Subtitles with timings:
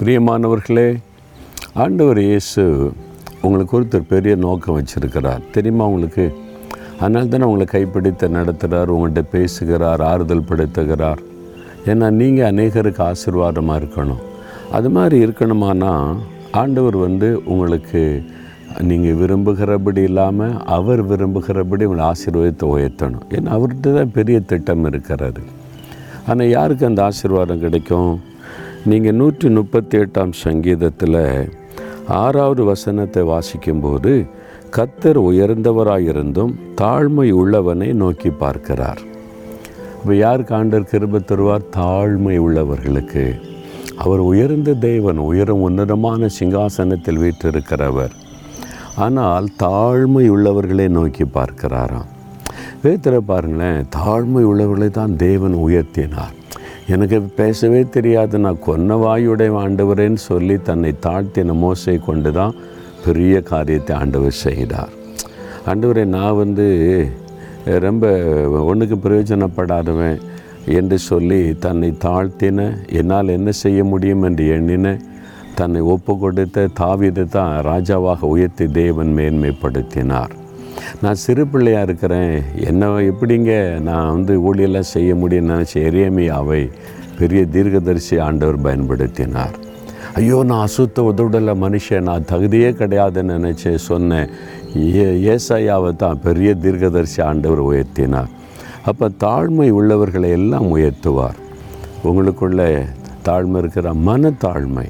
[0.00, 0.88] பிரியமானவர்களே
[1.82, 2.62] ஆண்டவர் இயேசு
[3.46, 5.42] உங்களுக்கு ஒருத்தர் பெரிய நோக்கம் வச்சுருக்கிறார்.
[5.54, 6.24] தெரியுமா உங்களுக்கு?
[7.00, 11.22] அதனால தானே உங்களை கைப்பிடித்து நடத்துகிறார் உங்கள்கிட்ட பேசுகிறார் ஆறுதல் படுத்துகிறார்.
[11.90, 14.22] ஏன்னா நீங்கள் அநேகருக்கு ஆசீர்வாதமாக இருக்கணும்.
[14.78, 15.94] அது மாதிரி இருக்கணுமானா
[16.62, 18.04] ஆண்டவர் வந்து உங்களுக்கு
[18.90, 23.26] நீங்கள் விரும்புகிறபடி இல்லாமல் அவர் விரும்புகிறபடி உங்களை ஆசீர்வாதத்தை உயர்த்தணும்.
[23.36, 25.42] ஏன்னா அவர்கிட்ட தான் பெரிய திட்டம் இருக்கிறது.
[26.30, 28.14] ஆனால் யாருக்கு அந்த ஆசீர்வாதம் கிடைக்கும்?
[28.90, 31.22] நீங்கள் நூற்றி முப்பத்தி எட்டாம் சங்கீதத்தில்
[32.18, 34.12] ஆறாவது வசனத்தை வாசிக்கும்போது
[34.76, 39.00] கத்தர் உயர்ந்தவராயிருந்தும் தாழ்மை உள்ளவனை நோக்கி பார்க்கிறார்.
[39.98, 41.66] இப்போ யார் காண்டர் கிருப தருவார்?
[41.78, 43.24] தாழ்மை உள்ளவர்களுக்கு.
[44.04, 48.16] அவர் உயர்ந்த தேவன் உயரும் உன்னதமான சிங்காசனத்தில் வீற்றிருக்கிறவர்.
[49.06, 52.10] ஆனால் தாழ்மை உள்ளவர்களை நோக்கி பார்க்கிறாராம்.
[52.84, 56.34] வேத்திர பாருங்களேன் தாழ்மை உள்ளவர்களை தான் தேவன் உயர்த்தினார்.
[56.94, 58.34] எனக்கு பேசவே தெரியாது.
[58.44, 62.54] நான் கொன்ன வாயுடைய ஆண்டவரேன்னு சொல்லி தன்னை தாழ்த்தின மோசை கொண்டு தான்
[63.04, 64.92] பெரிய காரியத்தை ஆண்டவர் செய்தார்.
[65.70, 66.66] ஆண்டவரே நான் வந்து
[67.86, 68.06] ரொம்ப
[68.70, 70.16] ஒன்றுக்கு பிரயோஜனப்படாதவன்
[70.78, 72.68] என்று சொல்லி தன்னை தாழ்த்தின
[73.00, 74.96] என்னால் என்ன செய்ய முடியும் என்று எண்ணின
[75.60, 80.32] தன்னை ஒப்பு கொடுத்த தாவிதை தான் ராஜாவாக உயர்த்தி தேவன் மேன்மைப்படுத்தினார்.
[81.02, 82.42] நான் சிறு பிள்ளையாக இருக்கிறேன்.
[82.54, 86.70] என்ன எப்படிங்க நான் வந்து ஊழியெல்லாம் செய்ய முடியும்னு நினச்ச அவை
[87.18, 89.54] பெரிய தீர்க்கதரிசி ஆண்டவர் பயன்படுத்தினார்.
[90.14, 94.28] ஐயோ நான் அசுத்த உதவுடல மனுஷன் நான் தகுதியே கிடையாதுன்னு நினச்சி சொன்னேன்.
[94.76, 98.30] ஏ ஏசாயாவை தான் பெரிய தீர்க்கதரிசி ஆண்டவர் உயர்த்தினார்.
[98.84, 101.38] அப்போ தாழ்மை உள்ளவர்களை எல்லாம் உயர்த்துவார்.
[102.04, 102.86] உங்களுக்குள்ள
[103.28, 104.86] தாழ்மை இருக்கிற மனத்தாழ்மை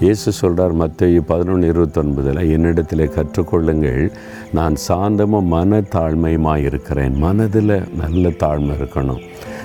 [0.00, 4.12] இயேசு சொல்கிறார் மத்திய பதினொன்று இருபத்தொன்பதில் என்னிடத்தில் கற்றுக்கொள்ளுங்கள்
[4.52, 9.20] நான் சாந்தமும் மனத்தாழ்மையுமாக இருக்கிறேன் மனதில் நல்ல தாழ்மை இருக்கணும்.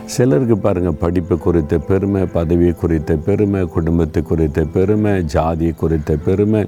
[0.05, 6.67] சிலருக்கு பாருங்கள் படிப்பு குறித்த பெருமை பதவி குறித்த பெருமை குடும்பத்தை குறித்த பெருமை ஜாதி குறித்த பெருமை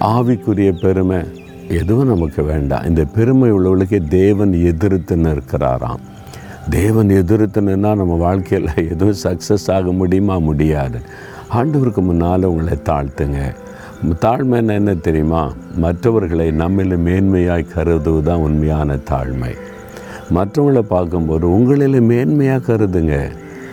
[0.00, 1.18] ஆவிக்குரிய பெருமை
[1.68, 2.84] எதுவும் நமக்கு வேண்டாம்.
[2.84, 6.00] இந்த பெருமை உள்ளவளுக்கு தேவன் எதிர்த்துன்னு இருக்கிறாராம்
[6.70, 10.38] தேவன் எதிர்த்து நம்ம வாழ்க்கையில் எதுவும் சக்ஸஸ் ஆக முடியுமா?
[10.38, 11.00] முடியாது.
[11.56, 13.54] ஆண்டவருக்கு முன்னால் உங்களை தாழ்த்துங்க.
[14.20, 15.52] தாழ்மைன்னா என்ன தெரியுமா?
[15.76, 19.54] மற்றவர்களை நம்மில் மேன்மையாய் கருதுவது தான் உண்மையான தாழ்மை.
[20.34, 23.30] மற்றவங்களை பார்க்கும்போது உங்களில் மேன்மையாக கருதுங்க.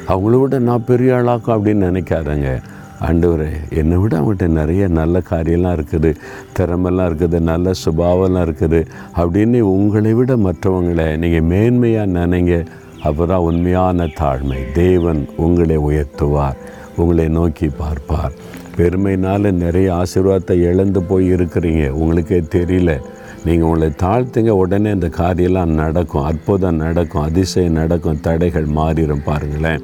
[0.07, 2.61] அவங்கள விட நான் பெரிய ஆளாக்கும் அப்படின்னு நினைக்காதங்க.
[2.99, 6.15] ஆண்டவர் என்னை விட அவங்ககிட்ட நிறைய நல்ல காரியம்லாம் இருக்குது.
[6.59, 8.85] திறமெல்லாம் இருக்குது நல்ல சுபாவம்லாம் இருக்குது.
[9.17, 12.65] அப்படின்னு உங்களை விட மற்றவங்களை நீங்கள் மேன்மையாக நினைங்க.
[13.03, 14.71] அப்போதான் உண்மையான தாழ்மை.
[14.71, 16.55] தேவன் உங்களை உயர்த்துவார்.
[17.01, 18.31] உங்களை நோக்கி பார்ப்பார்.
[18.77, 21.89] பெருமைனால் நிறைய ஆசீர்வாதத்தை இழந்து போய் இருக்கிறீங்க.
[21.89, 22.99] உங்களுக்கே தெரியல.
[23.45, 24.49] நீங்கள் உங்களை தாழ்த்துங்க.
[24.49, 26.23] உடனே அந்த காரியெல்லாம் நடக்கும்.
[26.23, 27.21] அற்புதம் நடக்கும்.
[27.21, 28.19] அதிசயம் நடக்கும்.
[28.19, 29.81] தடைகள் மாறிடும் பாருங்களேன்.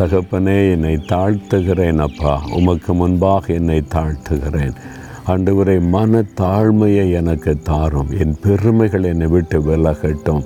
[0.00, 2.42] தகப்பனே என்னை தாழ்த்துகிறேன் அப்பா.
[2.54, 4.74] உமக்கு முன்பாக என்னை தாழ்த்துகிறேன்.
[5.26, 8.08] ஆண்டவரை மன தாழ்மையை எனக்கு தாரும்.
[8.20, 10.44] என் பெருமைகள் என்னை விட்டு விலகட்டும்.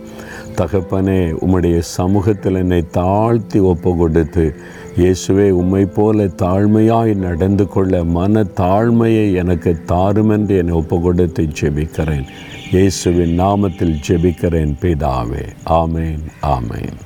[0.56, 4.54] தகப்பனே உம்முடைய சமூகத்தில் என்னை தாழ்த்தி ஒப்பு கொடுத்து
[4.98, 12.26] இயேசுவே உம்மை போல தாழ்மையாய் நடந்து கொள்ள மன தாழ்மையை எனக்கு தாருமென்று என்னை ஒப்பு கொடுத்து ஜெபிக்கிறேன்.
[12.72, 15.44] இயேசுவின் நாமத்தில் ஜெபிக்கிறேன் பிதாவே.
[15.80, 16.96] ஆமேன் ஆமேன்.